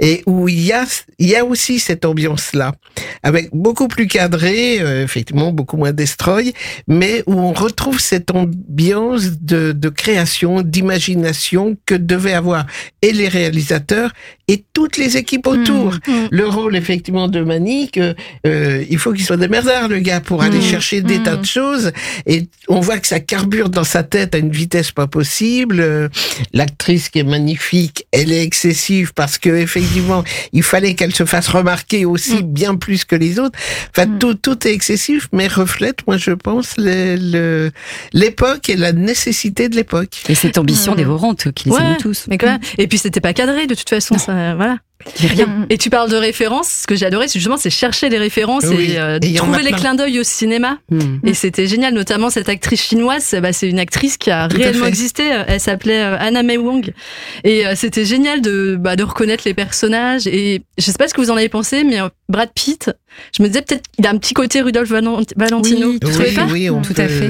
et 0.00 0.22
où 0.26 0.48
il 0.48 0.60
y 0.60 0.72
a, 0.72 0.84
il 1.18 1.30
y 1.30 1.34
a 1.34 1.46
aussi 1.46 1.78
cette 1.78 2.04
ambiance 2.04 2.52
là, 2.52 2.74
avec 3.22 3.48
beaucoup 3.54 3.88
plus 3.88 4.06
cadré, 4.06 4.82
euh, 4.82 5.02
effectivement 5.02 5.50
beaucoup 5.50 5.78
moins 5.78 5.92
destroy, 5.92 6.52
mais 6.86 7.22
où 7.26 7.40
on 7.40 7.54
retrouve 7.54 8.00
cette 8.00 8.30
ambiance 8.32 9.40
de, 9.40 9.72
de 9.72 9.88
création, 9.88 10.60
d'imagination 10.60 11.78
que 11.86 11.94
devaient 11.94 12.34
avoir 12.34 12.66
et 13.00 13.12
les 13.12 13.28
réalisateurs 13.28 14.12
et 14.46 14.62
toutes 14.74 14.98
les 14.98 15.16
équipes 15.16 15.46
autour. 15.46 15.94
Mm. 16.06 16.12
Le 16.30 16.46
rôle 16.46 16.76
effectivement 16.76 17.28
de 17.28 17.40
Manique, 17.40 17.93
euh, 17.98 18.14
euh, 18.46 18.84
il 18.90 18.98
faut 18.98 19.12
qu'il 19.12 19.24
soit 19.24 19.36
démerdard 19.36 19.88
le 19.88 19.98
gars 20.00 20.20
pour 20.20 20.42
aller 20.42 20.58
Mm. 20.58 20.62
chercher 20.62 21.00
des 21.02 21.18
Mm. 21.18 21.22
tas 21.22 21.36
de 21.36 21.44
choses 21.46 21.92
et 22.26 22.48
on 22.68 22.80
voit 22.80 22.98
que 22.98 23.06
ça 23.06 23.20
carbure 23.20 23.68
dans 23.68 23.84
sa 23.84 24.02
tête 24.02 24.34
à 24.34 24.38
une 24.38 24.50
vitesse 24.50 24.90
pas 24.92 25.06
possible. 25.06 25.80
Euh, 25.80 26.08
L'actrice 26.52 27.08
qui 27.08 27.18
est 27.20 27.24
magnifique, 27.24 28.06
elle 28.12 28.30
est 28.32 28.42
excessive 28.42 29.12
parce 29.14 29.38
que 29.38 29.48
effectivement 29.50 30.24
il 30.52 30.62
fallait 30.62 30.94
qu'elle 30.94 31.14
se 31.14 31.24
fasse 31.24 31.48
remarquer 31.48 32.04
aussi 32.04 32.42
bien 32.42 32.74
plus 32.76 33.04
que 33.04 33.16
les 33.16 33.38
autres. 33.38 33.58
Enfin 33.90 34.06
Mm. 34.06 34.18
tout 34.18 34.34
tout 34.34 34.66
est 34.68 34.72
excessif 34.72 35.28
mais 35.32 35.46
reflète 35.46 36.00
moi 36.06 36.16
je 36.16 36.30
pense 36.32 36.74
le- 36.76 37.16
le- 37.16 37.70
l'époque 38.12 38.68
et 38.68 38.76
la 38.76 38.92
nécessité 38.92 39.68
de 39.68 39.76
l'époque. 39.76 40.22
Et 40.28 40.34
cette 40.34 40.58
ambition 40.58 40.92
Mm. 40.92 40.96
dévorante 40.96 41.52
qui 41.52 41.68
les 41.68 41.74
Ouais, 41.74 41.96
tous. 41.98 42.26
Mais 42.28 42.38
quand 42.38 42.46
même. 42.46 42.60
Et 42.78 42.86
puis 42.86 42.98
c'était 42.98 43.20
pas 43.20 43.32
cadré 43.32 43.66
de 43.66 43.74
toute 43.74 43.88
façon. 43.88 44.18
Ça, 44.18 44.54
voilà. 44.54 44.78
Rien. 45.18 45.66
Et 45.68 45.76
tu 45.78 45.90
parles 45.90 46.10
de 46.10 46.16
références. 46.16 46.80
Ce 46.82 46.86
que 46.86 46.94
j'ai 46.94 47.04
adoré, 47.06 47.28
c'est 47.28 47.38
justement 47.38 47.56
c'est 47.56 47.70
chercher 47.70 48.08
les 48.08 48.18
références 48.18 48.64
Oui. 48.68 48.92
et, 48.92 48.98
euh, 48.98 49.18
Et 49.20 49.34
trouver 49.34 49.62
les 49.62 49.68
plein. 49.68 49.78
clins 49.78 49.94
d'œil 49.94 50.18
au 50.20 50.22
cinéma. 50.22 50.78
Mm. 50.90 51.18
Et 51.26 51.34
c'était 51.34 51.66
génial, 51.66 51.92
notamment 51.94 52.30
cette 52.30 52.48
actrice 52.48 52.82
chinoise. 52.82 53.34
Bah, 53.42 53.52
c'est 53.52 53.68
une 53.68 53.78
actrice 53.78 54.16
qui 54.16 54.30
a 54.30 54.48
Tout 54.48 54.56
réellement 54.56 54.86
existé. 54.86 55.24
Elle 55.46 55.60
s'appelait 55.60 56.00
euh, 56.02 56.16
Anna 56.18 56.42
May 56.42 56.56
Wong. 56.56 56.92
Et 57.44 57.66
euh, 57.66 57.74
c'était 57.76 58.04
génial 58.06 58.40
de, 58.40 58.76
bah, 58.80 58.96
de 58.96 59.02
reconnaître 59.02 59.42
les 59.46 59.54
personnages. 59.54 60.26
Et 60.26 60.62
je 60.78 60.84
sais 60.84 60.92
pas 60.94 61.08
ce 61.08 61.14
que 61.14 61.20
vous 61.20 61.30
en 61.30 61.36
avez 61.36 61.48
pensé, 61.50 61.84
mais 61.84 62.00
euh, 62.00 62.08
Brad 62.28 62.50
Pitt, 62.54 62.90
je 63.36 63.42
me 63.42 63.48
disais 63.48 63.62
peut-être 63.62 63.82
qu'il 63.94 64.06
a 64.06 64.10
un 64.10 64.18
petit 64.18 64.34
côté 64.34 64.60
Rudolph 64.62 64.88
Valent- 64.90 65.20
Valentino. 65.36 65.88
Oui, 65.88 65.98
Oui, 66.02 66.34
pas 66.34 66.46
oui, 66.50 66.70
on 66.70 66.82
Tout 66.82 66.94
peut- 66.94 67.02
à 67.02 67.08
fait. 67.08 67.28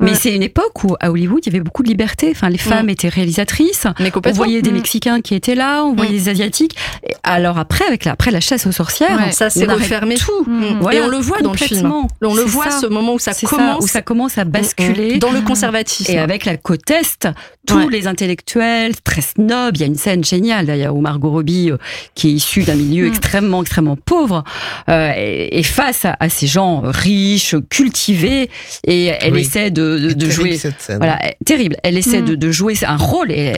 Mais 0.00 0.14
c'est 0.14 0.34
une 0.34 0.42
époque 0.42 0.84
où 0.84 0.96
à 1.00 1.10
Hollywood, 1.10 1.40
il 1.46 1.52
y 1.52 1.56
avait 1.56 1.62
beaucoup 1.64 1.82
de 1.82 1.88
liberté. 1.88 2.28
Enfin, 2.30 2.48
les 2.48 2.58
femmes 2.58 2.88
étaient 2.90 3.08
réalisatrices. 3.08 3.86
Mais 3.98 4.10
On 4.14 4.32
voyait 4.32 4.62
des 4.62 4.70
Mm. 4.70 4.74
Mexicains 4.74 5.20
qui 5.20 5.34
étaient 5.34 5.54
là, 5.54 5.84
on 5.84 5.94
voyait 5.94 6.12
des 6.12 6.28
Asiatiques. 6.28 6.76
Et 7.08 7.14
alors 7.22 7.58
après, 7.58 7.84
avec 7.86 8.04
la, 8.04 8.12
après 8.12 8.30
la 8.30 8.40
chasse 8.40 8.66
aux 8.66 8.72
sorcières, 8.72 9.18
Ouais, 9.18 9.32
ça 9.32 9.50
s'est 9.50 9.66
refermé. 9.66 10.16
tout. 10.16 10.44
Mm. 10.46 10.78
Voilà, 10.80 10.98
et 10.98 11.02
on 11.02 11.08
le 11.08 11.16
voit 11.18 11.40
dans 11.40 11.52
le 11.52 11.56
film. 11.58 11.68
complètement. 11.82 12.08
On 12.22 12.34
le 12.34 12.42
voit 12.42 12.70
ça. 12.70 12.80
ce 12.80 12.86
moment 12.86 13.14
où 13.14 13.18
ça 13.18 13.32
commence 13.34 13.84
où 13.84 13.86
ça 13.86 14.02
commence 14.02 14.38
à 14.38 14.44
basculer. 14.44 15.18
dans 15.18 15.32
le 15.32 15.40
conservatisme. 15.40 16.12
Et 16.12 16.18
avec 16.18 16.44
la 16.44 16.56
côte 16.56 16.90
Est, 16.90 17.28
tous 17.66 17.76
Ouais. 17.76 17.86
les 17.90 18.06
intellectuels 18.06 18.94
très 19.02 19.20
snobs, 19.20 19.76
il 19.76 19.80
y 19.80 19.84
a 19.84 19.86
une 19.86 19.96
scène 19.96 20.24
géniale 20.24 20.66
d'ailleurs 20.66 20.94
où 20.94 21.00
Margot 21.00 21.30
Robbie, 21.30 21.70
euh, 21.70 21.76
qui 22.14 22.28
est 22.28 22.32
issue 22.32 22.62
d'un 22.62 22.74
milieu 22.74 23.04
Mm. 23.06 23.08
extrêmement, 23.08 23.62
extrêmement 23.62 23.96
pauvre, 23.96 24.44
euh, 24.88 24.99
est, 25.00 25.48
est 25.52 25.62
face 25.62 26.04
à, 26.04 26.16
à 26.20 26.28
ces 26.28 26.46
gens 26.46 26.82
riches, 26.84 27.54
cultivés, 27.68 28.50
et 28.86 29.06
elle 29.06 29.32
Oui. 29.34 29.40
essaie 29.42 29.70
de, 29.70 30.08
jouer. 30.30 30.56
cette 30.56 30.80
scène. 30.80 30.98
Voilà, 30.98 31.18
terrible. 31.44 31.76
Elle 31.82 31.96
essaie 31.98 32.20
Mm. 32.22 32.24
de, 32.26 32.34
de 32.34 32.50
jouer 32.50 32.74
un 32.86 32.96
rôle 32.96 33.30
et 33.32 33.52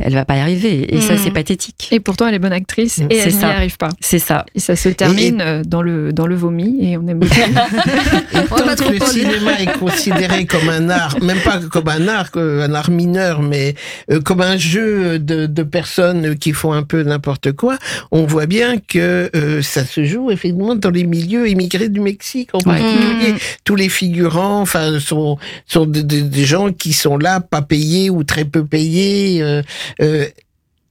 elle, 0.00 0.12
va 0.14 0.24
pas 0.24 0.36
y 0.36 0.40
arriver. 0.40 0.94
Et 0.94 1.00
ça, 1.00 1.14
Mm. 1.14 1.18
c'est 1.24 1.30
pathétique. 1.30 1.88
Et 1.92 2.00
pourtant, 2.00 2.26
elle 2.26 2.34
est 2.34 2.38
bonne 2.38 2.52
actrice 2.52 2.98
et 3.10 3.20
C'est 3.20 3.28
elle 3.28 3.34
n'y 3.36 3.44
arrive 3.44 3.76
pas. 3.76 3.88
C'est 4.00 4.18
ça. 4.18 4.44
Et 4.54 4.60
ça 4.60 4.76
se 4.76 4.88
termine 4.88 5.40
euh, 5.40 5.62
dans 5.64 5.82
le 5.82 6.12
dans 6.12 6.26
le 6.26 6.34
vomi 6.36 6.78
et 6.90 6.96
on 6.96 7.06
aime 7.08 7.18
beaucoup. 7.20 7.34
Et 8.34 8.38
On 8.50 8.56
tant 8.56 8.74
que 8.84 8.92
le 8.92 9.00
cinéma 9.06 9.60
est 9.60 9.78
considéré 9.78 10.46
comme 10.46 10.68
un 10.68 10.88
art, 10.90 11.16
même 11.22 11.38
pas 11.40 11.60
comme 11.70 11.88
un 11.88 12.08
art, 12.08 12.30
que- 12.30 12.60
un 12.62 12.74
art 12.74 12.90
mineur, 12.90 13.40
mais 13.42 13.74
euh, 14.10 14.20
comme 14.20 14.40
un 14.40 14.56
jeu 14.56 15.18
de, 15.18 15.46
de 15.46 15.62
personnes 15.62 16.36
qui 16.36 16.52
font 16.52 16.72
un 16.72 16.82
peu 16.82 17.02
n'importe 17.02 17.52
quoi, 17.52 17.78
on 18.10 18.24
voit 18.24 18.46
bien 18.46 18.76
que 18.78 19.30
euh, 19.34 19.62
ça 19.62 19.84
se 19.84 20.04
joue 20.04 20.30
effectivement 20.30 20.65
dans 20.74 20.90
les 20.90 21.04
milieux 21.04 21.48
immigrés 21.48 21.88
du 21.88 22.00
Mexique 22.00 22.50
en 22.54 22.58
particulier. 22.58 23.32
Mm. 23.34 23.38
Tous 23.64 23.76
les 23.76 23.88
figurants, 23.88 24.60
enfin, 24.60 24.98
sont 24.98 25.38
sont 25.66 25.86
des, 25.86 26.44
gens 26.44 26.72
qui 26.72 26.92
sont 26.92 27.16
là, 27.18 27.40
pas 27.40 27.62
payés 27.62 28.10
ou 28.10 28.24
très 28.24 28.44
peu 28.44 28.64
payés. 28.64 29.42
euh, 29.42 29.62
euh, 30.00 30.26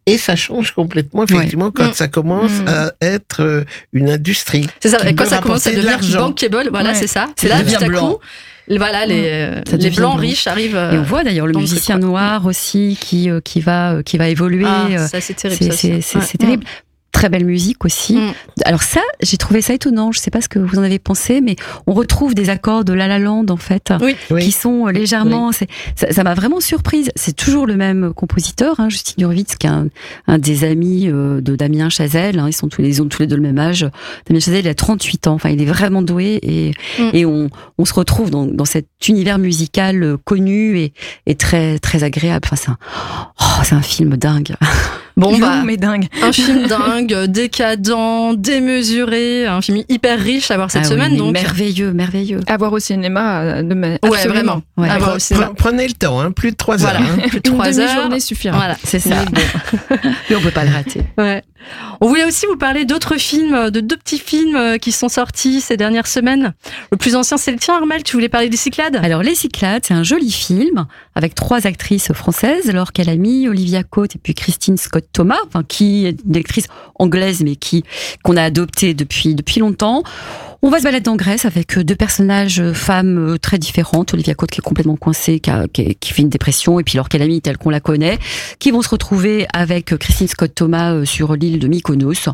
et 0.08 0.20
ça 0.20 0.36
change 0.36 0.72
complètement, 0.72 1.24
effectivement, 1.24 1.72
quand 1.72 1.90
Mm. 1.90 1.94
ça 1.94 2.08
commence 2.08 2.52
Mm. 2.62 2.68
à 2.68 2.92
être 3.02 3.42
euh, 3.42 3.64
une 3.92 4.10
industrie. 4.12 4.68
C'est 4.80 4.90
ça, 4.90 5.00
quand 5.14 5.26
ça 5.26 5.40
commence 5.40 5.66
à 5.66 5.72
de 5.72 5.78
devenir 5.78 5.94
l'argent. 5.94 6.30
bankable, 6.30 6.70
voilà, 6.70 6.90
Ouais. 6.92 6.96
c'est 6.96 7.08
ça. 7.08 7.26
C'est 7.36 7.48
là, 7.48 7.64
tout 7.64 7.84
à 7.84 7.88
blanc. 7.88 8.14
coup, 8.14 8.20
voilà, 8.78 9.06
les, 9.08 9.50
Ça 9.68 9.78
les 9.78 9.90
blancs 9.90 10.14
blanc. 10.14 10.16
riches 10.16 10.46
arrivent. 10.48 10.76
Et 10.76 10.98
on 10.98 11.04
voit 11.04 11.24
d'ailleurs 11.24 11.48
le 11.48 11.54
musicien 11.58 11.98
noir 11.98 12.46
aussi 12.46 12.98
qui, 13.02 13.30
qui 13.44 13.62
va, 13.62 14.04
qui 14.04 14.18
va 14.20 14.28
évoluer. 14.30 14.66
ah, 14.68 15.08
ça, 15.08 15.22
c'est 15.22 15.34
terrible. 15.34 15.66
Ouais. 15.66 16.02
c'est 16.02 16.38
terrible. 16.38 16.66
Très 17.16 17.30
belle 17.30 17.46
musique 17.46 17.86
aussi. 17.86 18.18
Mm. 18.18 18.34
Alors 18.66 18.84
ça, 18.84 19.00
j'ai 19.22 19.38
trouvé 19.38 19.62
ça 19.62 19.74
étonnant. 19.74 20.12
Je 20.12 20.20
sais 20.20 20.32
pas 20.32 20.42
ce 20.42 20.50
que 20.50 20.60
vous 20.60 20.78
en 20.78 20.84
avez 20.84 21.00
pensé, 21.00 21.40
mais 21.40 21.56
on 21.88 21.94
retrouve 21.94 22.36
des 22.36 22.50
accords 22.50 22.84
de 22.84 22.92
La 22.92 23.08
La 23.08 23.20
Land 23.20 23.46
en 23.50 23.56
fait, 23.58 23.94
Oui. 24.02 24.16
Oui. 24.32 24.44
qui 24.44 24.52
sont 24.52 24.88
légèrement. 24.88 25.52
c'est- 25.54 25.68
Ça 26.12 26.24
m'a 26.24 26.34
vraiment 26.34 26.60
surprise. 26.60 27.10
C'est 27.16 27.36
toujours 27.36 27.68
le 27.68 27.76
même 27.78 28.14
compositeur, 28.14 28.80
hein, 28.82 28.90
Justin 28.90 29.24
Hurwitz, 29.24 29.56
qui 29.56 29.66
est 29.66 29.70
un, 29.70 29.88
un 30.28 30.38
des 30.38 30.66
amis 30.66 31.08
euh, 31.08 31.40
de 31.40 31.56
Damien 31.56 31.88
Chazelle. 31.90 32.38
hein. 32.40 32.48
ils 32.50 32.54
sont 32.54 32.68
tous 32.68 32.82
les, 32.82 32.90
ils 32.98 33.02
ont 33.02 33.08
tous 33.08 33.22
les 33.22 33.28
deux 33.28 33.38
le 33.38 33.42
même 33.42 33.60
âge. 33.60 33.88
Damien 34.28 34.40
Chazelle, 34.42 34.66
il 34.66 34.68
a 34.68 34.76
38 34.76 35.28
ans. 35.28 35.34
Enfin, 35.36 35.50
il 35.52 35.62
est 35.62 35.66
vraiment 35.66 36.02
doué 36.02 36.40
et, 36.44 36.72
Mm. 37.00 37.10
et 37.14 37.26
on, 37.26 37.50
on 37.78 37.86
se 37.86 37.94
retrouve 37.94 38.30
dans, 38.30 38.46
dans 38.46 38.66
cet 38.66 38.88
univers 39.08 39.38
musical 39.40 40.04
euh, 40.04 40.18
connu 40.24 40.80
et, 40.80 40.94
et 41.28 41.36
très 41.36 41.80
très 41.80 42.04
agréable. 42.04 42.42
Enfin, 42.46 42.56
c'est 42.58 42.70
un, 42.72 42.78
oh, 43.42 43.62
c'est 43.64 43.76
un 43.76 43.82
film 43.82 44.18
dingue. 44.18 44.56
Bon, 45.18 45.38
bah, 45.38 45.62
mais 45.64 45.78
dingue. 45.78 46.08
un 46.22 46.32
film 46.34 46.68
dingue, 46.68 47.26
décadent, 47.28 48.36
démesuré, 48.36 49.46
un 49.48 49.62
film 49.62 49.82
hyper 49.88 50.20
riche 50.20 50.52
à 50.52 50.58
voir 50.58 50.70
cette 50.70 50.84
Ah 50.86 50.90
semaine. 50.90 51.16
donc, 51.16 51.32
merveilleux, 51.32 51.94
merveilleux. 51.94 52.42
À 52.48 52.58
voir 52.58 52.74
au 52.74 52.80
cinéma, 52.80 53.40
euh, 53.42 53.62
de 53.64 53.74
ma... 53.74 53.88
ouais, 54.04 54.28
vraiment. 54.28 54.62
Ouais. 54.78 54.90
À 54.90 54.98
voir 54.98 55.16
au 55.16 55.20
cinéma. 55.20 55.48
Pre- 55.48 55.56
Prenez 55.56 55.88
le 55.88 55.94
temps, 55.94 56.20
hein, 56.20 56.32
plus 56.32 56.52
de 56.52 56.56
trois 56.58 56.76
Voilà, 56.78 57.00
heures. 57.00 57.06
hein. 57.18 57.28
plus 57.30 57.40
de 57.40 57.50
Une 57.50 57.56
trois 57.56 57.80
heures. 57.80 57.88
demi-journée 57.88 58.20
suffira. 58.20 58.58
Voilà. 58.58 58.76
C'est 58.84 59.00
ça. 59.00 59.16
Mais 60.30 60.36
on 60.36 60.42
peut 60.42 60.52
pas 60.52 60.66
le 60.66 60.72
rater. 60.72 61.02
Ouais. 61.18 61.42
On 62.02 62.08
voulait 62.08 62.26
aussi 62.26 62.46
vous 62.46 62.58
parler 62.58 62.86
d'autres 62.86 63.18
films, 63.18 63.70
de 63.70 63.80
deux 63.80 63.98
petits 63.98 64.20
films 64.20 64.56
euh, 64.56 64.78
qui 64.78 64.92
sont 64.92 65.10
sortis 65.10 65.62
ces 65.62 65.78
dernières 65.78 66.08
semaines. 66.08 66.54
Le 66.92 66.98
plus 66.98 67.16
ancien, 67.16 67.38
c'est 67.38 67.52
le 67.52 67.58
tien, 67.58 67.76
Armel. 67.76 68.04
Tu 68.04 68.16
voulais 68.16 68.30
parler 68.30 68.50
des 68.50 68.58
Cyclades? 68.58 68.98
Alors, 68.98 69.24
Les 69.24 69.36
Cyclades, 69.36 69.84
c'est 69.86 69.94
un 69.94 70.04
joli 70.04 70.32
film 70.32 70.86
avec 71.16 71.36
trois 71.36 71.66
actrices 71.66 72.12
françaises, 72.14 72.70
a 73.08 73.16
mis 73.16 73.48
Olivia 73.48 73.84
Cote 73.84 74.16
et 74.16 74.20
puis 74.20 74.34
Christine 74.34 74.78
Scott 74.78 75.06
Thomas, 75.12 75.40
enfin, 75.48 75.64
qui 75.64 76.06
est 76.06 76.18
une 76.26 76.38
actrice 76.38 76.68
anglaise, 76.96 77.42
mais 77.44 77.56
qui 77.56 77.84
qu'on 78.24 78.38
a 78.38 78.44
adoptée 78.44 78.94
depuis 78.94 79.36
depuis 79.36 79.60
longtemps. 79.60 80.04
On 80.62 80.70
va 80.70 80.80
se 80.80 80.84
balader 80.84 81.10
en 81.10 81.16
Grèce 81.16 81.46
avec 81.46 81.78
deux 81.78 81.96
personnages 81.96 82.60
euh, 82.60 82.74
femmes 82.74 83.34
euh, 83.34 83.38
très 83.38 83.58
différentes. 83.60 84.14
Olivia 84.14 84.34
Cote 84.34 84.50
qui 84.52 84.60
est 84.60 84.64
complètement 84.64 84.96
coincée, 84.96 85.40
qui, 85.40 85.50
a- 85.50 85.68
qui, 85.72 85.96
qui 85.96 86.14
fait 86.14 86.22
une 86.24 86.30
dépression, 86.30 86.80
et 86.80 86.84
puis 86.84 86.96
leur 86.98 87.08
mis 87.14 87.42
telle 87.42 87.58
qu'on 87.58 87.70
la 87.70 87.80
connaît, 87.80 88.18
qui 88.60 88.72
vont 88.72 88.82
se 88.82 88.90
retrouver 88.90 89.46
avec 89.54 89.94
euh, 89.94 89.98
Christine 89.98 90.28
Scott 90.28 90.54
Thomas 90.56 90.94
euh, 90.94 91.06
sur 91.06 91.36
l'île 91.36 91.60
de 91.60 91.68
Mykonos, 91.68 92.30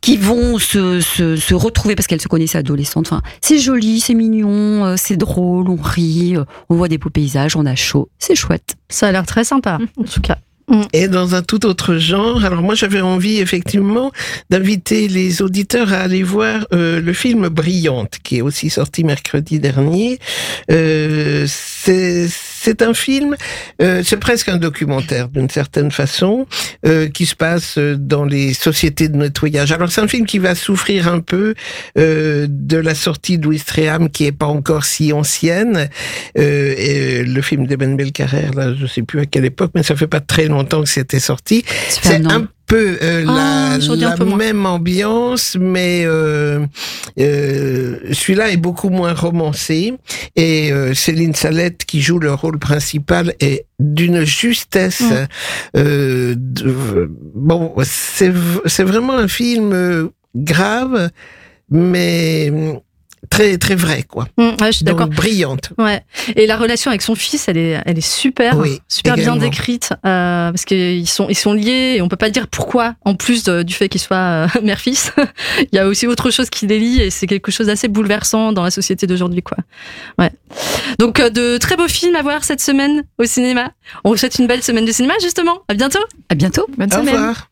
qui 0.00 0.16
vont 0.16 0.58
se, 0.58 1.00
se, 1.00 1.36
se 1.36 1.54
retrouver 1.54 1.94
parce 1.94 2.06
qu'elles 2.06 2.20
se 2.22 2.28
connaissaient 2.28 2.58
adolescentes. 2.58 3.06
Enfin, 3.06 3.22
c'est 3.40 3.58
joli, 3.58 4.00
c'est 4.00 4.14
mignon, 4.14 4.84
euh, 4.84 4.94
c'est 4.96 5.16
drôle, 5.16 5.68
on 5.68 5.76
rit, 5.76 6.36
euh, 6.36 6.44
on 6.68 6.74
voit 6.76 6.88
des 6.88 6.98
beaux 6.98 7.10
paysages, 7.10 7.54
on 7.56 7.66
a 7.66 7.74
chaud, 7.76 8.08
c'est 8.18 8.34
chouette. 8.34 8.74
Ça 8.88 9.08
a 9.08 9.12
l'air 9.12 9.26
très 9.26 9.44
sympa, 9.44 9.78
en 9.96 10.04
tout 10.04 10.20
cas. 10.20 10.38
Et 10.92 11.08
dans 11.08 11.34
un 11.34 11.42
tout 11.42 11.66
autre 11.66 11.96
genre, 11.96 12.44
alors 12.44 12.62
moi 12.62 12.74
j'avais 12.74 13.00
envie 13.00 13.38
effectivement 13.38 14.12
d'inviter 14.50 15.08
les 15.08 15.42
auditeurs 15.42 15.92
à 15.92 15.98
aller 15.98 16.22
voir 16.22 16.66
euh, 16.72 17.00
le 17.00 17.12
film 17.12 17.48
Brillante, 17.48 18.18
qui 18.22 18.38
est 18.38 18.42
aussi 18.42 18.70
sorti 18.70 19.04
mercredi 19.04 19.58
dernier. 19.58 20.18
Euh, 20.70 21.46
c'est 22.62 22.80
un 22.82 22.94
film, 22.94 23.36
euh, 23.80 24.02
c'est 24.04 24.18
presque 24.18 24.48
un 24.48 24.56
documentaire 24.56 25.28
d'une 25.28 25.50
certaine 25.50 25.90
façon, 25.90 26.46
euh, 26.86 27.08
qui 27.08 27.26
se 27.26 27.34
passe 27.34 27.76
euh, 27.76 27.96
dans 27.98 28.24
les 28.24 28.54
sociétés 28.54 29.08
de 29.08 29.16
nettoyage. 29.16 29.72
Alors 29.72 29.90
c'est 29.90 30.00
un 30.00 30.06
film 30.06 30.26
qui 30.26 30.38
va 30.38 30.54
souffrir 30.54 31.08
un 31.08 31.18
peu 31.18 31.54
euh, 31.98 32.46
de 32.48 32.76
la 32.76 32.94
sortie 32.94 33.38
de 33.38 33.52
qui 34.12 34.24
est 34.26 34.32
pas 34.32 34.46
encore 34.46 34.84
si 34.84 35.12
ancienne. 35.12 35.88
Euh, 36.38 36.74
et 36.78 37.24
le 37.24 37.42
film 37.42 37.66
d'Eben 37.66 37.96
Belcarrer, 37.96 38.50
là, 38.54 38.74
je 38.74 38.86
sais 38.86 39.02
plus 39.02 39.20
à 39.20 39.26
quelle 39.26 39.44
époque, 39.44 39.72
mais 39.74 39.82
ça 39.82 39.96
fait 39.96 40.06
pas 40.06 40.20
très 40.20 40.46
longtemps 40.46 40.82
que 40.82 40.88
c'était 40.88 41.20
sorti. 41.20 41.64
C'est 41.88 42.24
un 42.26 42.48
peu 42.72 42.96
euh, 43.02 43.24
Ah, 43.28 43.76
la, 43.96 44.16
peu 44.16 44.24
même 44.24 44.64
ambiance, 44.64 45.58
mais 45.60 46.04
euh, 46.06 46.64
euh, 47.18 47.98
celui-là 48.12 48.50
est 48.50 48.56
beaucoup 48.56 48.88
moins 48.88 49.12
romancé. 49.12 49.92
Et 50.36 50.72
euh, 50.72 50.94
Céline 50.94 51.34
Salette, 51.34 51.84
qui 51.84 52.00
joue 52.00 52.18
le 52.18 52.32
rôle 52.32 52.58
principal, 52.58 53.34
est 53.40 53.66
d'une 53.78 54.24
justesse. 54.24 55.00
Mm. 55.02 55.26
euh, 55.76 56.34
de- 56.38 57.10
bon, 57.34 57.74
c'est 57.84 58.30
vraiment 58.84 59.18
un 59.18 59.28
film 59.28 59.72
euh, 59.74 60.08
grave, 60.34 61.10
mais 61.70 62.50
très 63.32 63.56
très 63.58 63.74
vrai, 63.74 64.02
quoi. 64.02 64.26
Hum, 64.36 64.54
ouais, 64.60 64.66
je 64.72 64.76
suis 64.78 64.84
d'accord. 64.84 65.08
Brillante. 65.08 65.70
Ouais. 65.78 66.02
Et 66.36 66.46
la 66.46 66.56
relation 66.56 66.90
avec 66.90 67.02
son 67.02 67.14
fils, 67.14 67.48
elle 67.48 67.56
est, 67.56 67.80
elle 67.86 67.98
est 67.98 68.00
super, 68.06 68.56
Oui, 68.58 68.80
super 68.88 69.14
également. 69.14 69.36
bien 69.36 69.46
décrite, 69.48 69.90
euh, 70.06 70.50
parce 70.50 70.64
qu'ils 70.64 71.08
sont, 71.08 71.26
ils 71.28 71.34
sont 71.36 71.52
liés 71.52 71.94
et 71.96 72.02
on 72.02 72.08
peut 72.08 72.16
pas 72.16 72.30
dire 72.30 72.46
pourquoi, 72.48 72.94
en 73.04 73.14
plus 73.14 73.42
de- 73.44 73.62
du 73.62 73.74
fait 73.74 73.88
qu'ils 73.88 74.00
soient 74.00 74.16
euh, 74.16 74.46
mère-fils. 74.62 75.12
Il 75.72 75.76
y 75.76 75.78
a 75.78 75.86
aussi 75.86 76.06
autre 76.06 76.30
chose 76.30 76.50
qui 76.50 76.66
les 76.66 76.78
lie 76.78 77.00
et 77.00 77.10
c'est 77.10 77.26
quelque 77.26 77.50
chose 77.50 77.66
d'assez 77.68 77.88
bouleversant 77.88 78.52
dans 78.52 78.62
la 78.62 78.70
société 78.70 79.06
d'aujourd'hui, 79.06 79.42
quoi. 79.42 79.56
Ouais. 80.18 80.30
Donc, 80.98 81.18
euh, 81.20 81.30
de 81.30 81.56
très 81.58 81.76
beaux 81.76 81.88
films 81.88 82.16
à 82.16 82.22
voir 82.22 82.44
cette 82.44 82.60
semaine 82.60 83.02
au 83.18 83.24
cinéma. 83.24 83.70
On 84.04 84.10
vous 84.10 84.16
souhaite 84.16 84.38
une 84.38 84.46
belle 84.46 84.62
semaine 84.62 84.84
de 84.84 84.92
cinéma, 84.92 85.14
justement. 85.22 85.60
À 85.68 85.74
bientôt. 85.74 86.04
À 86.28 86.34
bientôt. 86.34 86.66
Bonne 86.76 86.92
Au 86.92 86.98
semaine. 86.98 87.14
revoir. 87.16 87.48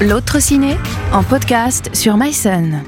L'autre 0.00 0.40
ciné 0.40 0.76
en 1.12 1.22
podcast 1.22 1.90
sur 1.92 2.16
MySun. 2.16 2.82